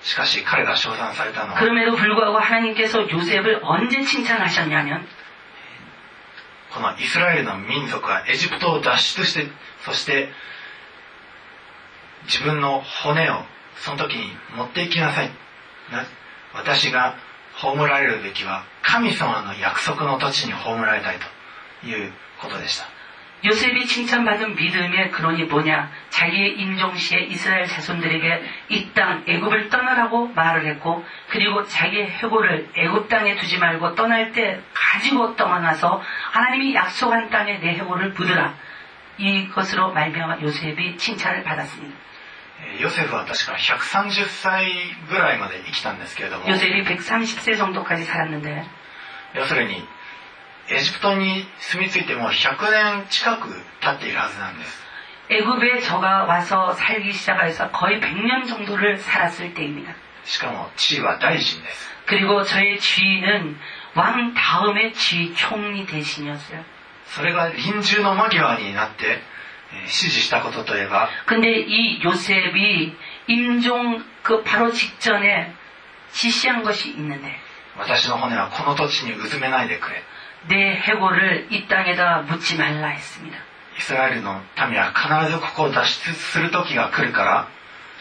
[0.00, 5.06] しかし彼が称賛されたのは 그럼에도 불구하고 하나님께서 요셉을 언제 칭찬하셨냐면
[6.73, 9.47] このイスラエルの民族はエジプトを脱出して
[9.85, 10.29] そして
[12.25, 13.43] 自分の骨を
[13.83, 15.31] その時に持っていきなさい。
[16.53, 17.15] 私が
[17.55, 21.17] 葬られるべきは神様の約束の土地に葬られたい
[21.81, 22.90] ということでした。
[23.44, 25.90] 요셉이 칭찬받은 믿음의 근원이 뭐냐?
[26.08, 33.36] 자기의 임종시에 이스라엘 자손들에게 이 땅 애굽을 떠나라고 말을 했고 그리고 자기의 해고를 애굽 땅에
[33.36, 38.54] 두지 말고 떠날 때 가지고 떠나서 하나님이 약속한 땅에 내 해고를 묻으라.
[39.18, 41.96] 이것으로 말미암아 요셉이 칭찬을 받았습니다.
[42.64, 44.64] えーヨセフは確か130歳
[45.10, 48.64] ぐらいまで生きたんですけれども 요셉이 130세 정도까지 살았는데
[49.34, 49.86] 要するに
[50.68, 53.48] エジプトに住み着いてもう100年近く
[53.80, 54.86] 経っているはずなんです
[55.28, 59.94] 애굽에 저가 와서 살기 시작해서 거의 100년 정도를 살았을 때입니다.
[60.24, 63.58] しかも地位は大臣です 그리고 저의 지위는
[63.94, 66.64] 왕 다음의 지위 총리 대신이었어요.
[67.06, 69.36] それが臨終の間際になって、えー
[69.82, 75.52] 指示したことといえば 근데 이 요셉이 임종 그 바로 직전에
[76.12, 77.36] 지시한 것이 있는데
[77.76, 80.02] 私の骨はこの土地にうずめないでくれ
[80.48, 83.36] 내 해고를 이 땅에다 묻지 말라 했습니다.
[83.78, 84.40] イスラエルの
[84.70, 87.48] 民は必ずここを脱出する時が来るから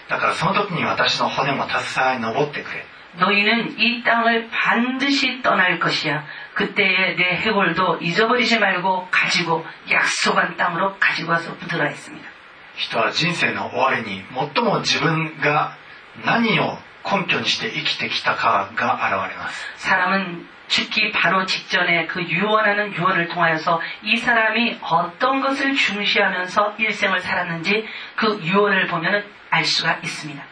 [0.07, 2.85] だからその時に私の骨も携わり登ってくれ
[3.17, 6.25] 너희는 이 땅을 반드시 떠날 것이야.
[6.53, 12.27] 그때의 내 해골도 잊어버리지 말고 가지고 약속한 땅으로 가지고 와서 묻으라 했습니다.
[12.75, 15.77] 人は人生の終わりに最も自分が
[16.25, 16.77] 何を
[17.09, 27.87] 根拠にして生きてきたかが現れます 사람은 죽기 바로 직전에 그 유언하는 유언을 통하여서 이 사람이 어떤 것을 중시하면서 일생을 살았는지
[28.15, 30.43] 그 유언을 보면 알 수가 있습니다.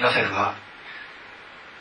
[0.00, 0.54] ヨセフは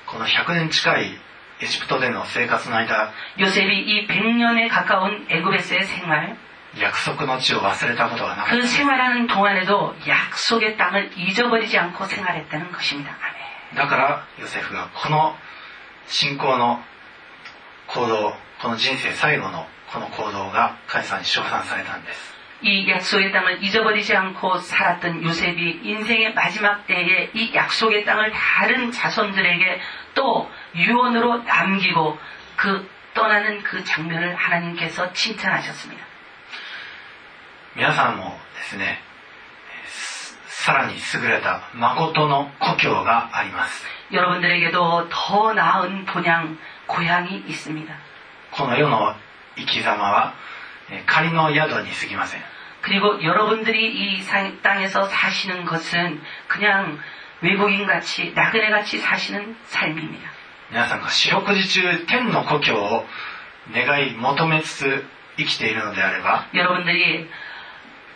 [0.05, 1.17] この100年近い
[1.61, 6.35] エジプトでの生活の間 요셉이 이 100년에 가까운 애굽에서의 생활,
[6.77, 13.15] 約束の地を忘れたことがなかっ 그 생활하는 동안에도 약속의 땅을 잊어버리지 않고 생활했다는 것입니다.
[13.21, 13.41] 아멘.
[13.75, 15.35] ただからヨセフがこの
[16.07, 16.83] 信仰の
[17.95, 22.31] 行動この人生最後のこの行動が神様に称賛されたんです
[22.63, 29.81] 이 약속의 땅을 잊어버리지 않고 살았던 요셉이 인생의 마지막 때에 이 약속의 땅을 다른 자손들에게
[30.13, 32.19] 또 유언으로 남기고
[32.55, 36.05] 그 떠나는 그 장면을 하나님께서 칭찬하셨습니다.
[37.73, 38.99] 皆さんもですね
[39.87, 47.93] すさらに優れた誠の故郷があります 여러분들에게도 더 나은 본향, 고향이 있습니다.
[48.51, 49.15] この世の
[49.57, 50.33] 生き様は
[50.89, 52.41] え仮の宿に過ぎません
[52.81, 56.99] 그리고 여러분들이 이 상- 땅에서 사시는 것은 그냥
[57.41, 60.29] 외국인같이 나그네같이 사시는 삶입니다.
[60.71, 63.05] 皆さんが四六時中天の故郷を
[63.73, 65.05] 願い求めつつ
[65.37, 67.29] 生きているのであれば 여러분들이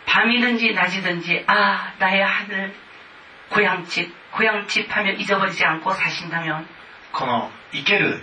[0.06, 2.74] 밤이든지 낮이든지 아 나의 하늘
[3.50, 6.66] 고향집 고향집 하며 잊어버리지 않고 사신다면
[7.12, 8.22] この生ける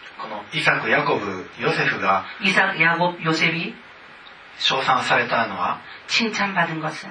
[0.20, 3.74] このイサクヤコブヨセフが 이삭, 야곱, 요셉이
[4.58, 7.10] 称賛されたのは 칭찬받은 것은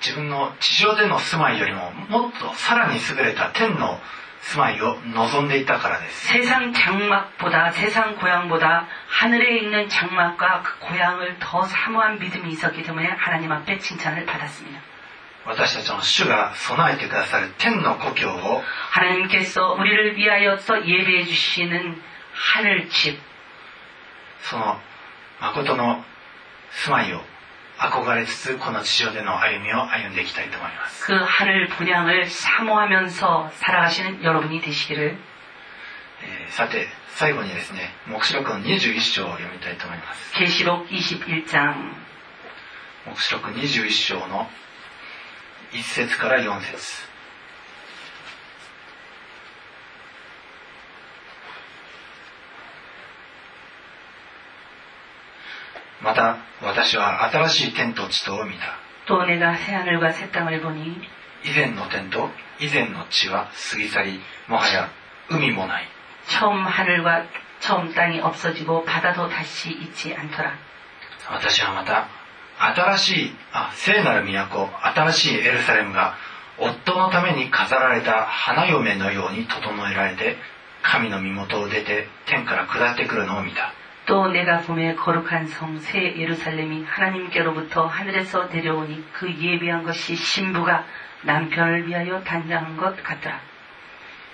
[0.00, 3.98] 自分の地上での住まいよりももっとさらに優れた天の
[4.40, 13.50] 住まいを望んでいたからです 세상 장막보다 세상 고향보다 하늘에 있는 장막과 그 고향을 더 사모한 믿음이 있었기 때문에 하나님
[13.50, 14.80] 앞에 칭찬을 받았습니다.
[15.44, 22.02] 私たちの主が備えてくださる天の故郷を 하나님께서 우리를 위하여서 예배해 주시는
[22.34, 23.18] 하늘집
[24.42, 24.80] その
[25.40, 26.04] 誠の
[26.70, 27.20] 住まいを
[27.78, 35.16] 憧れつつこの地上での歩みを歩んでいきたいと思います 그 하늘 본향을 사모하면서 살아가시는 여러분이 되시기를
[36.20, 41.74] えーさて最後にですね黙示録の21章を読みたいと思います 계시록 21장
[43.06, 44.48] 黙示録21章の
[45.72, 47.08] 1節から4節
[56.02, 61.00] また私は新しい天と地とを見た 또 내가 새하늘과 새 땅을 보니
[61.44, 64.90] 以前の天と以前の地は過ぎ去りもはや
[65.30, 65.88] 海もない
[66.26, 67.24] 처음 하늘과
[67.60, 70.56] 처음 땅이 없어지고 바다도 다시 있지 않더라.
[71.30, 72.08] 私はまた
[72.58, 76.14] 新しいあ聖なる都新しいエルサレムが
[76.58, 80.36] 夫のために飾られた花嫁のように整えられて
[80.82, 83.72] 神の身元を出て天から下ってくるのを見た
[84.06, 90.84] 또 내가 봄에 거룩한 성 새 예루살렘이 하나님께로부터 하늘에서 내려오니 그 예비한 것이 신부가
[91.22, 93.40] 남편을 위하여 단장한 것 같더라.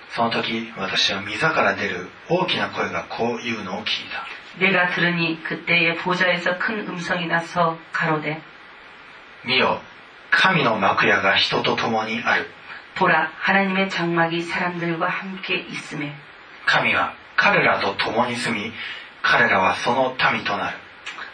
[0.09, 4.23] その時私は溝から出る大きな声がこう言うのを聞いた
[4.59, 8.39] 내가 들으니 그때의 보좌에서 큰 음성이 나서 가로되
[9.43, 9.81] 見よ
[10.31, 12.49] 神の幕屋が人と共にある
[12.95, 16.15] 보라 하나님의 장막이 사람들과 함께 있음에
[16.65, 18.71] 神は彼らと共に住み
[19.21, 20.77] 彼らはその民となる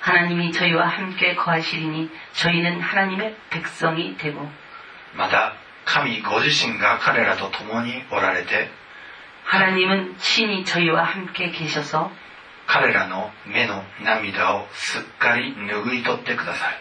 [0.01, 4.49] 하나님이 저희와 함께 거하시리니 저희는 하나님의 백성이 되고
[5.13, 5.53] また
[5.85, 8.69] 神ご自身が彼らと共におられて
[9.45, 12.11] 하나님은 친히 저희와 함께 계셔서
[12.67, 16.77] 彼らの目の涙をすっかり拭い取ってください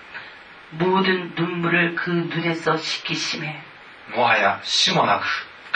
[0.72, 3.60] 모든 눈물을 그 눈에서 씻기심에
[4.14, 5.24] もはや死もなく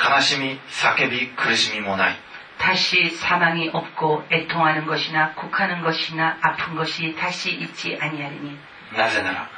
[0.00, 2.16] 悲しみ叫び苦しみもない
[2.58, 8.58] 다시 사망이 없고 애통하는 것이나 곡하는 것이나 아픈 것이 다시 있지 아니하리니
[8.96, 9.50] なぜなら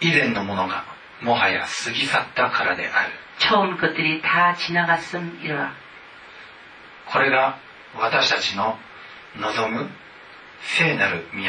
[0.00, 0.84] 以前のものが
[1.22, 5.72] もはや過ぎ去ったからである 처음 것들이 다 지나갔음이라
[7.06, 7.58] これが
[7.96, 8.78] 私たちの
[9.36, 9.88] 望む
[10.60, 11.40] 聖なる都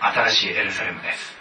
[0.00, 1.36] 新しいエルサレムです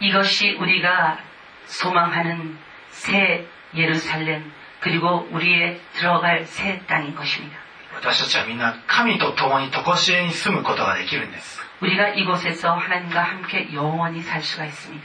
[0.00, 1.18] 이것이 우리가
[1.66, 2.58] 소망하는
[2.90, 7.61] 새 예루살렘 그리고 우리의 들어갈 새 땅인 것입니다.
[8.02, 15.04] 私たちはみんな神と共に常しえに住むことができるんです 우리가 이곳에서 하나님과 함께 영원히 살 수가 있습니다.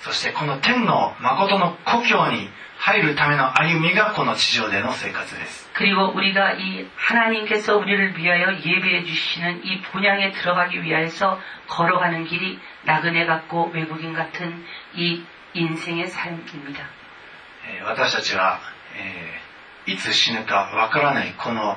[0.00, 12.58] そしてこの天の誠の故郷に入るための歩みがこの地上での生活です 그리고 우리가 이 하나님께서 우리를 위하여 예배해 주시는 이 본향에 들어가기 위하여서 걸어가는 길이
[12.84, 15.24] 나그네 같고 외국인 같은 이
[15.54, 16.84] 인생의 삶입니다.
[17.66, 18.60] えー私たちは、
[18.96, 19.44] えー
[19.86, 21.76] いつ死ぬかわからないこの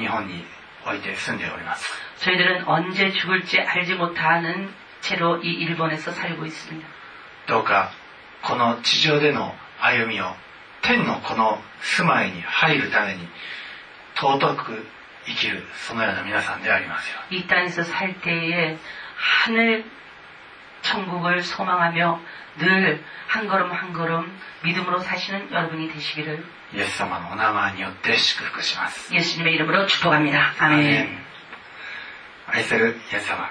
[0.00, 0.44] 日本に
[0.86, 1.86] おいて住んでおります
[2.18, 6.88] 저희들은 언제 죽을지 알지 못하는 채로 이 일본에서 살고 있습니다.
[7.46, 7.90] どうか
[8.42, 10.32] この地上での歩みを
[10.82, 13.26] 天のこの住まいに入るために
[14.16, 14.86] 尊く
[15.26, 18.78] 生きるそのような皆さんでありますよ 이 땅에서 살 때에
[19.44, 19.84] 하늘
[20.82, 22.20] 천국을 소망하며
[22.58, 30.54] 늘 한 걸음 한 걸음 믿음으로 사시는 여러분이 되시기를 イエス様のお名前によって祝福します 예수님의 이름으로 축복합니다.
[30.58, 31.26] 아멘.
[32.46, 33.50] 愛するイエス様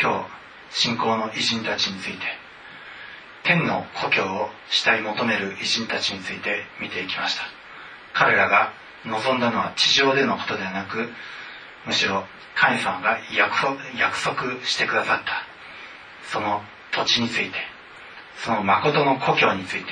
[0.00, 0.26] 今
[0.70, 2.24] 日信仰の偉人たちについて
[3.44, 7.42] 天の故郷を慕い求める偉人たちについて見ていきました
[8.12, 8.72] 彼らが
[9.04, 11.08] 望んだのは地上でのことではなく
[11.86, 12.24] むしろ
[12.54, 15.46] 神様が約束約束してくださった
[16.30, 16.62] その
[16.92, 17.67] 土地について
[18.43, 19.91] その誠の故郷について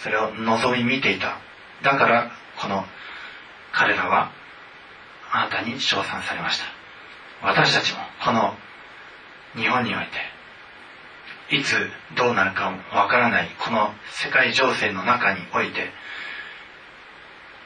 [0.00, 1.38] それを望み見ていた。
[1.82, 2.84] だからこの
[3.72, 4.30] 彼らは
[5.32, 6.64] あなたに称賛されました。
[7.42, 8.54] 私たちもこの
[9.56, 10.06] 日本におい
[11.50, 11.76] ていつ
[12.16, 15.90] どうなるかもわからないこの世界情勢の中において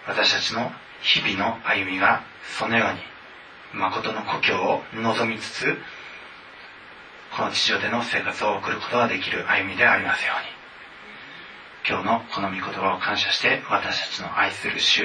[0.06, 2.22] 私たちの日々の歩みが
[2.58, 5.78] そのように誠の故郷を望みつつ
[7.38, 10.58] この地上での生活を送ることができる歩みでありますように
[11.88, 15.04] 今日のこの御言葉を感謝して私たちの愛する主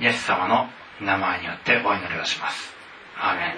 [0.00, 0.70] イエス様の
[1.02, 2.72] 名前によってお祈りをします
[3.18, 3.48] アーメ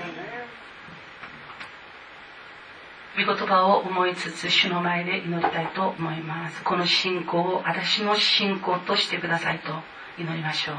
[3.23, 6.63] ン御言葉を思いつつ主の前で祈りたいと思います。
[6.65, 9.73] この信仰を私の信仰としてくださいと
[10.19, 10.77] 祈りましょう。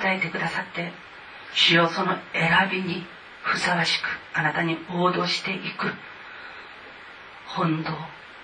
[0.00, 0.92] 与えてくださって
[1.52, 3.04] 主よその選びに
[3.42, 5.92] ふさわしくあなたに応答していく
[7.46, 7.90] 本堂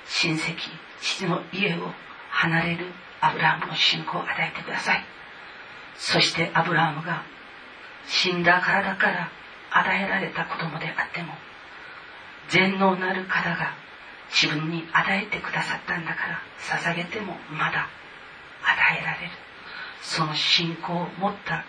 [0.06, 0.56] 親戚
[1.00, 1.92] 父の家を
[2.30, 2.86] 離れる
[3.20, 5.04] アブラハムの信仰を与えてください。
[5.96, 7.22] そしてアブラハムが
[8.06, 9.30] 死んだ体から
[9.70, 11.32] 与えられた子供であっても
[12.48, 13.74] 全能なる方が
[14.30, 17.88] 自分に与えてくださったんだから捧げてもまだ
[18.62, 19.30] 与えられる。
[20.02, 21.64] その信仰を持った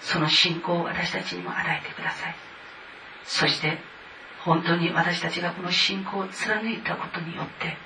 [0.00, 2.34] その信仰を私たちにも与えてください。
[3.24, 3.78] そして
[4.44, 7.76] 本当に私たちがこの信仰を貫いたことによって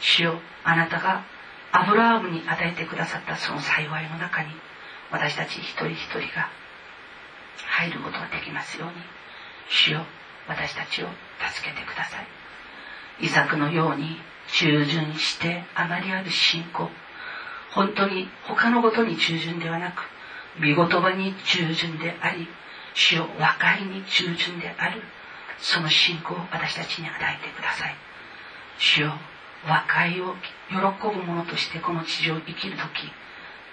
[0.00, 1.24] 主よあなたが
[1.70, 4.48] アブラハムに与えてくださったその幸いの中に
[5.12, 6.50] 私たち一人一人が
[7.78, 8.94] 入ることができますように
[9.68, 10.04] 主よ
[10.48, 11.06] 私たちを
[11.54, 12.26] 助けてください。
[13.26, 14.16] イサクのように
[14.58, 16.88] 従順してあまりある信仰
[17.72, 20.02] 本当に他のことに従順ではなく
[20.58, 22.48] 見言葉に従順であり
[22.94, 25.02] 主よ和解に従順である
[25.60, 27.94] その信仰を私たちに与えてください。
[28.78, 29.12] 主よ
[29.66, 30.34] 和解を
[30.70, 33.12] 喜ぶ者としてこの地上を生きる時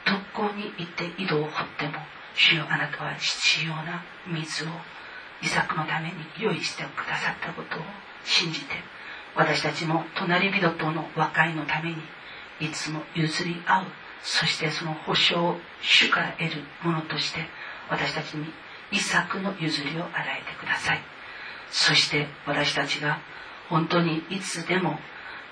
[0.06, 1.94] どこに行って井戸を掘っても
[2.36, 4.68] 主よあなたは必要な水を
[5.42, 7.82] イサクのために用意してくださったことを
[8.26, 8.76] 信じて
[9.36, 11.98] 私たちも隣人との和解のために
[12.60, 13.86] いつも譲り合う。
[14.24, 17.40] そしてその保証を主から得るものとして
[17.90, 18.46] 私たちに
[18.92, 21.02] イサクの譲りを与えてください。
[21.70, 23.20] そして私たちが
[23.70, 25.00] 本当にいつでも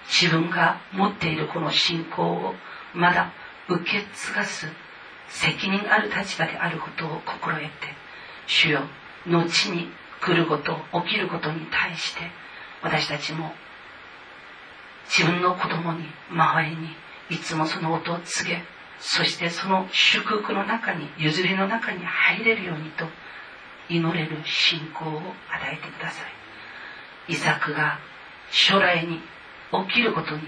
[0.07, 2.53] 自分が持っているこの信仰を
[2.93, 3.31] まだ
[3.67, 4.67] 受け継がす
[5.27, 7.71] 責任ある立場であることを心得て
[8.47, 8.81] 主よ
[9.25, 9.89] 後に
[10.21, 12.21] 来ること起きることに対して
[12.83, 13.51] 私たちも
[15.07, 16.89] 自分の子供に周りに
[17.29, 18.63] いつもその音を告げ
[18.99, 23.05] そしてその祝福の中に譲りの中に入れるようにと
[23.89, 26.23] 祈れる信仰を与えてくださ
[27.27, 27.33] い。
[27.33, 27.99] イサクが
[28.51, 29.19] 将来に
[29.87, 30.41] 起きることに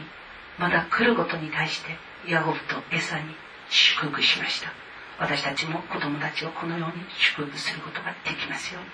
[0.58, 1.98] まだ来ることに対して
[2.28, 3.26] ヤゴブとエサに
[3.70, 4.72] 祝福しました。
[5.20, 8.90] 私たちも子供たちをこのように祝福することができますように。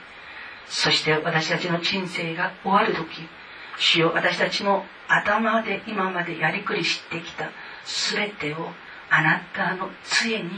[0.68, 3.28] そして私たちの人生が終わる時
[3.78, 7.50] 主よ私たちの頭で今までやりくりしてきた
[8.12, 8.70] 全てを
[9.10, 10.50] あなたの杖に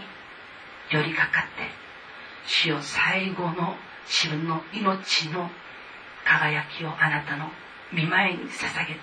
[0.91, 1.86] 寄りかかって
[2.47, 5.49] 主よ最後の自分の命の
[6.26, 7.49] 輝きをあなたの
[7.93, 8.99] 見舞いに捧げて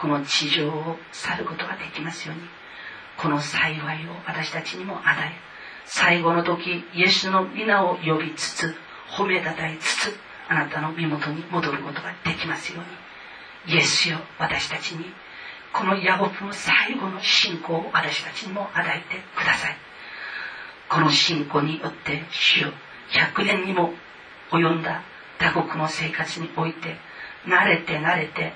[0.00, 2.42] この地上を去ることができますように
[3.16, 5.32] この幸いを私たちにも与え
[5.86, 8.74] 最後の時イエスの皆を呼びつつ
[9.10, 10.16] 褒めたたえつつ
[10.48, 13.07] あなたの身元に戻ることができますように。
[13.66, 15.04] イエスよ私たちに。
[15.72, 19.76] このヤゴプの最後の信仰を私たちにも与えてください。
[20.88, 22.72] この信仰によって主よ
[23.10, 23.92] 100年にも
[24.50, 25.02] 及んだ
[25.38, 26.96] 他国の生活において
[27.46, 28.52] 慣れて慣れて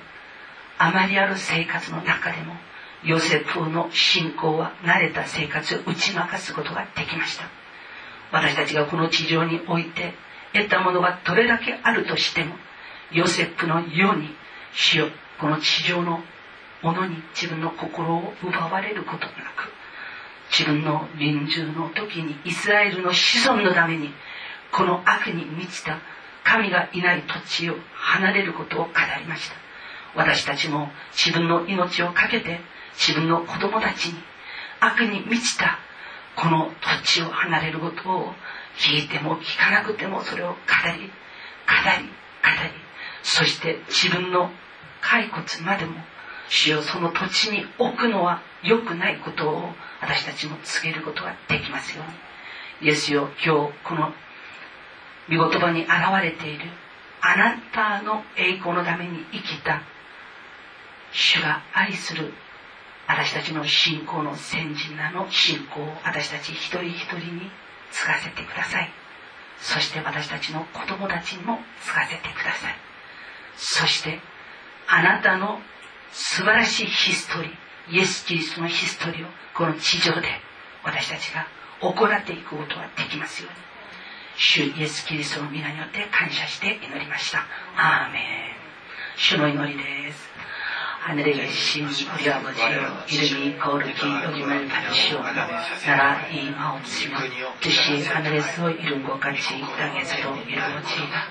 [0.79, 2.55] あまりある生活の中でも
[3.05, 7.45] ヨセフの信仰は慣れた生活を打ち負かすことができました。
[8.33, 10.15] 私たちがこの地上において
[10.55, 12.55] 得たものがどれだけあるとしても
[13.11, 14.35] ヨセフのように
[14.75, 15.09] 主よ
[15.41, 16.23] この地上の
[16.83, 19.73] ものに自分の心を奪われることなく
[20.51, 24.11] 自分の臨終の時にイスラエルの子孫のために
[24.73, 25.99] この悪に満ちた
[26.45, 29.57] 神がいない土地を離れることを語りました。
[30.15, 32.61] 私たちも自分の命を懸けて
[32.95, 34.19] 自分の子供たちに
[34.81, 35.79] 悪に満ちた
[36.37, 36.71] この
[37.05, 38.33] 土地を離れることを
[38.77, 42.82] 聞いても聞かなくてもそれを語り語り語り
[43.23, 44.51] そして自分の
[45.01, 45.95] 骸骨までも
[46.49, 49.71] 主をその土地に置くのは良くないことを
[50.01, 52.89] 私たちも告げることができますように。
[52.89, 54.13] イエスよ今日この
[55.29, 55.91] 御言葉に現
[56.23, 56.65] れている
[57.21, 59.83] あなたの栄光のために生きた。
[61.13, 62.33] 主が愛する
[63.07, 67.51] 私たちの信仰の先人らの信仰を私たち一人一人に
[67.91, 68.91] 継がせてください。
[69.59, 72.92] そして私たちの子供たちにも継がせてください。
[73.57, 74.21] そして
[74.89, 75.61] あなたの
[76.11, 80.29] 素晴らしいヒストリーイエス・キリストのヒストリーをこの地上で
[80.85, 81.47] 私たちが
[81.81, 83.73] 行っていくことができますように。
[84.37, 87.47] 主イエス・キリストの皆によって感謝して祈りました。
[87.77, 88.23] アーメン。
[89.17, 90.31] 主の祈りです。
[91.05, 95.21] 하늘에 계신 우리 아버지여 이름이 거룩히 여김을 받으시오.
[95.85, 97.19] 나라 임하옵시며
[97.59, 101.27] 뜻이 하늘에서 이룬 것 같이 땅에서도 이루어지이다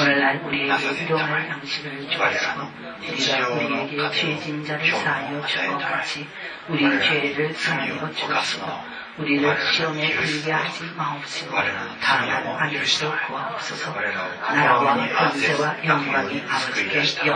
[0.00, 2.72] 오늘날 우리에게 일용할 양식을 주옵시고
[3.10, 6.26] 우리가 우리에게 죄진 자를 사하여 주고 같이
[6.68, 8.66] 우리 죄를 사하여 주옵시고
[9.20, 11.20] 売りを清め、売りの魔を、
[12.00, 13.14] 単なる兄とを、を
[13.60, 14.00] 注ぐ。
[14.00, 17.18] ならば、本世は四割、あぶつけ四。
[17.18, 17.28] 国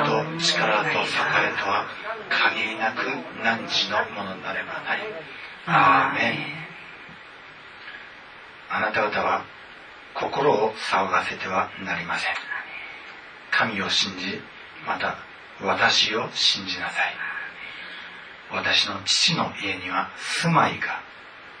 [0.00, 1.86] と力と栄えとは、
[2.30, 3.04] 限りなく
[3.42, 5.02] 汝のものなればなり。
[5.66, 6.58] アーメン。
[8.70, 9.44] あなた方は、
[10.14, 12.34] 心を騒がせてはなりません。
[13.50, 14.40] 神を信じ、
[14.86, 15.18] また、
[15.60, 17.27] 私を信じなさい。
[18.50, 21.02] 私の父の家には住まいが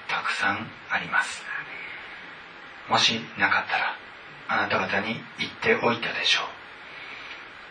[0.08, 1.42] たくさんあります。
[2.88, 3.96] もしなかったら
[4.48, 6.44] あなた方に言っておいたでしょう。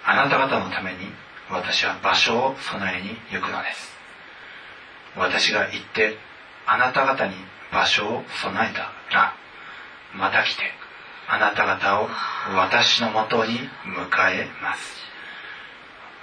[0.06, 1.12] あなた方のために
[1.50, 3.98] 私は場所を備えに行くのです。
[5.16, 6.18] 私が行って
[6.68, 7.34] あなた方に
[7.72, 9.34] 場所を備えたら
[10.16, 10.64] また来て
[11.28, 12.10] あなた方を
[12.56, 14.96] 私のもとに迎えます。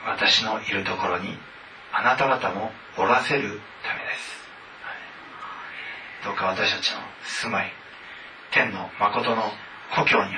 [0.06, 1.36] 私のいるところに
[1.96, 3.60] あなた方もおらせるためで
[4.18, 4.34] す、
[6.24, 7.72] どうか私たちの住まい
[8.50, 9.42] 天の誠の
[9.94, 10.34] 故郷において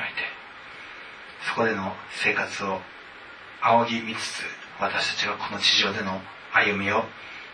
[1.48, 2.80] そこでの生活を
[3.62, 4.42] 仰ぎ見つつ
[4.78, 6.20] 私たちがこの地上での
[6.52, 7.04] 歩みを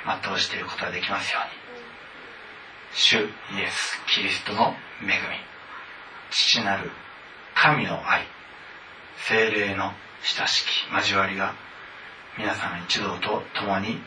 [0.04, 1.62] 全うしていることができますように。
[2.94, 5.12] 主イエス・キリストの恵み
[6.30, 6.90] 父なる
[7.54, 8.26] 神の愛
[9.28, 9.92] 精霊の
[10.22, 11.54] 親しき交わりが
[12.38, 13.98] 皆さん一同と共に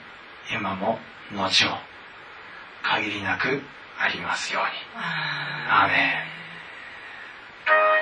[0.52, 1.00] 今も
[1.32, 1.78] 後も
[2.82, 3.62] 限りなく
[4.00, 4.70] ありますように。
[5.70, 6.32] アーメ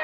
[0.00, 0.03] ン